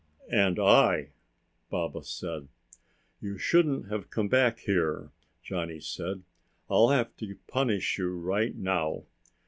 "And 0.31 0.57
I!" 0.57 1.09
Baba 1.69 2.01
said. 2.01 2.47
"You 3.21 3.37
shouldn't 3.37 3.87
have 3.91 4.09
come 4.09 4.29
back 4.29 4.57
here!" 4.57 5.11
Johnny 5.43 5.79
said. 5.79 6.23
"I'll 6.71 6.89
have 6.89 7.15
to 7.17 7.37
punish 7.45 7.99
you 7.99 8.17
right 8.17 8.55
now!" 8.55 9.03